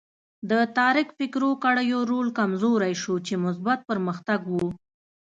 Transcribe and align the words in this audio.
د 0.49 0.51
تاریک 0.77 1.07
فکرو 1.19 1.51
کړیو 1.63 1.99
رول 2.11 2.27
کمزوری 2.39 2.93
شو 3.01 3.15
چې 3.27 3.33
مثبت 3.45 3.79
پرمختګ 3.89 4.41
و. 4.53 4.55